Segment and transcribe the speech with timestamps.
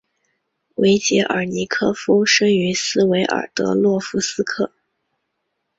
[0.77, 4.71] 维捷尔尼科夫生于斯维尔德洛夫斯克。